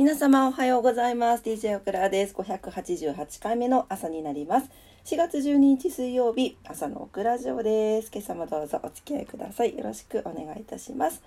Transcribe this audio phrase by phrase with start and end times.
[0.00, 1.42] 皆様おはようございます。
[1.44, 2.34] DJ オクラです。
[2.34, 4.70] 588回目の朝になります。
[5.04, 8.10] 4月12日水曜日、朝のオクラジオです。
[8.10, 9.76] 今朝もどうぞお付き合いください。
[9.76, 11.22] よろしくお願いいたします。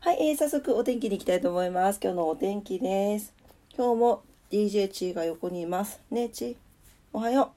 [0.00, 2.00] はい、えー、早速お天気に行きたいと思います。
[2.02, 3.34] 今日のお天気です。
[3.76, 6.00] 今日も DJ チーが横にいます。
[6.10, 6.56] ねえ、チー。
[7.12, 7.52] おはよ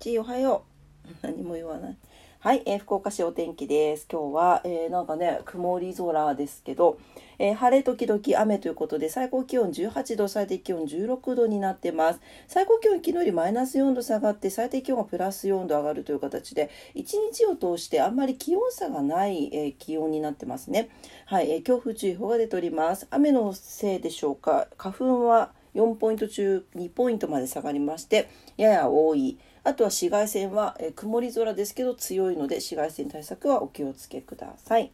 [0.00, 0.02] う。
[0.02, 0.64] チーおはよ
[1.06, 1.10] う。
[1.22, 1.96] 何も言わない。
[2.40, 4.06] はい、えー、福岡市お天気です。
[4.08, 6.96] 今日は、えー、なんかね、曇り空ですけど、
[7.40, 12.20] えー、晴れ時々雨ということで、最高気温18度、最低気温16度になってます。
[12.46, 20.90] 最高気温昨日よりマイナス4度下がって、最低気温がプラス4度上がるという形で、一日を通してあんまり気温差がない、え気温になってますね。
[21.26, 23.08] はい、え強風注意報が出ております。
[23.10, 29.38] 雨のせいでしょうか、花粉は4ポイント中2ポイントまで下がりまして、やや多い。
[29.68, 34.90] あとは紫外線は、えー、曇り空ですけど強いので紫外線対策はお気をつけください。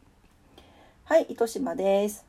[1.05, 2.25] はい、糸島です。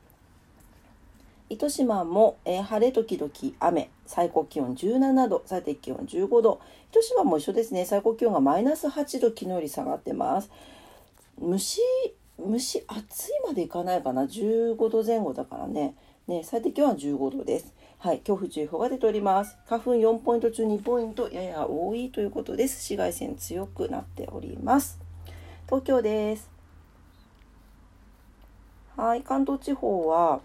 [1.50, 6.60] 糸島も、えー、晴れ時々雨、最高気温17度、最低気温15度。
[6.92, 7.84] 糸島も一緒ですね。
[7.84, 10.48] 最高気温がマイナス8度、昨日より下がってます。
[11.42, 11.80] 蒸し、
[12.38, 14.22] 蒸し暑いまでいかないかな。
[14.22, 15.96] 15度前後だからね。
[16.28, 17.72] ね、最低気温は15度です。
[17.98, 19.56] はい、恐怖注意報が出ております。
[19.66, 22.76] 花粉4ポイント中2ポイント、やや多いということです。
[22.92, 24.98] 紫外線強くなっております。
[25.66, 26.50] 東京です。
[28.96, 30.40] はい、関東地方は、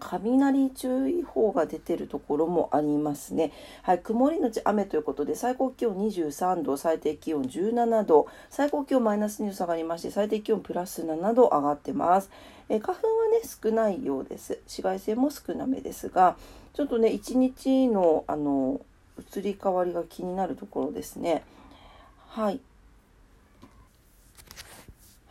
[0.00, 3.52] 雷注意報が出てるところもありますね。
[3.82, 12.30] はい、曇りのち雨ということで、最高気温23度、最低気温17度、最高気温マイナス2度下がりまして、最低気温プラス7度上がってます。
[12.68, 14.60] え花粉はね、少ないようです。
[14.66, 16.36] 紫外線も少なめですが、
[16.72, 18.80] ちょっとね、一日の、あの、
[19.18, 21.42] 移り変わりが気になるところですね。
[22.28, 22.60] はい。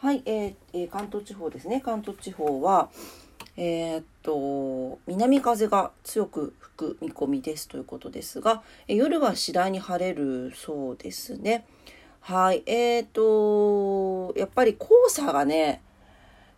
[0.02, 1.82] はい、えーえー、関東地方ですね。
[1.82, 2.90] 関東地方は、
[3.62, 11.66] えー、っと、南風が強く吹く見込みですということですが、夜は次第に晴れるそうですね。
[12.22, 12.64] はい。
[12.66, 15.82] えー、っと、やっぱり黄砂がね、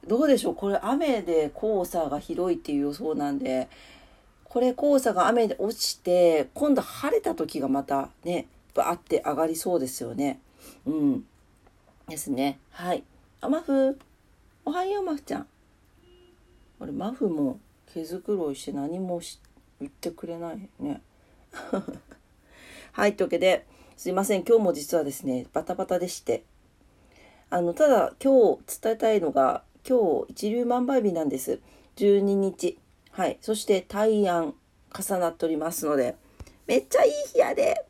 [0.07, 0.55] どうでしょう？
[0.55, 3.67] これ雨で黄砂が広いっていう予想なんで、
[4.43, 8.45] これ黄砂が雨で落ちて、今度晴れた時がまたね、
[8.75, 10.39] バーって上がりそうですよね。
[10.85, 11.25] うん。
[12.07, 12.59] ですね。
[12.69, 13.03] はい。
[13.39, 13.97] あ、マフ、
[14.65, 15.47] おはよう、マフちゃん。
[16.81, 17.59] あれマフも
[17.93, 19.21] 毛づくろいして何も
[19.79, 21.01] 言ってくれないね。
[22.91, 26.43] はい、というわけで、すいません、今日も実はですね、バタバタでして。
[27.51, 31.59] あの、ただ今日伝えたいのが、今日一粒万倍日なんです。
[31.97, 32.79] 12日。
[33.11, 33.37] はい。
[33.41, 34.55] そして大安
[34.97, 36.15] 重なっておりますので、
[36.65, 37.85] めっちゃいい日やで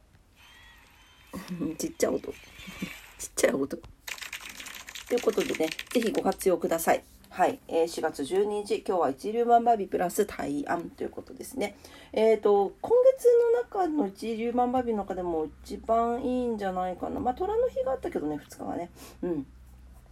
[1.78, 2.34] ちっちゃい音。
[3.18, 3.78] ちっちゃい音。
[3.78, 7.06] ということでね、ぜひご活用ください。
[7.32, 11.78] はい、えー、4月12日、今日は一粒万倍日プラス大安ということですね。
[12.12, 13.26] えっ、ー、と、今月
[13.74, 17.22] の中の一粒万倍日の中でも一番いいんじゃないかな。
[17.22, 18.90] まあ、虎の日があったけどね、2日はね。
[19.22, 19.46] うん。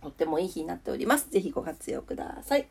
[0.02, 1.30] とってもいい日になっております。
[1.30, 2.70] ぜひご活用ください。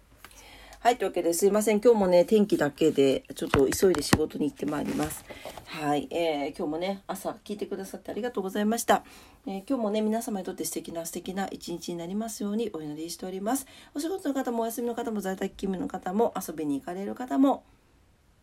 [0.81, 0.97] はい。
[0.97, 1.81] というわけですいません。
[1.81, 5.25] 今日もね、天気だけで、ちょっと急いで仕事に行ってまいります。
[5.65, 6.06] はい。
[6.12, 9.03] えー、今日もね、朝聞いてくださってありがとうございました。
[9.44, 13.66] えー、今日もね、皆様にとって素敵な素敵な一日になりますようにお祈りしております。
[13.93, 17.65] お仕事の方もお休みの方も在宅勤務の方も遊びに行かれる方も、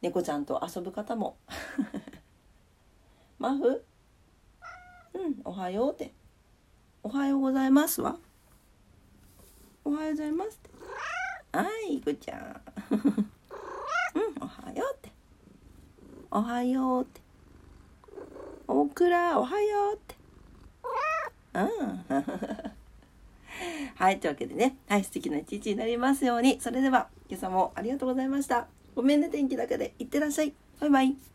[0.02, 1.38] 猫ちゃんと遊ぶ方も。
[3.40, 3.86] マフ？
[5.14, 6.14] うん、おはようって。
[7.02, 8.18] おはようございますわ。
[9.86, 10.75] おはようございますって。
[11.56, 12.62] はい、ぐちゃん。
[12.92, 13.02] うん、
[14.42, 15.12] おはようって。
[16.30, 17.22] おはようって。
[18.68, 20.16] オクラ、おはようって。
[21.54, 22.06] うん。
[23.96, 26.60] はい、というわけでね、はい、素敵な一日になりますように。
[26.60, 28.68] それでは、今朝もありがとうございました。
[28.94, 29.94] ごめんね、天気だけで。
[29.98, 30.54] いってらっしゃい。
[30.82, 31.35] バイバイ。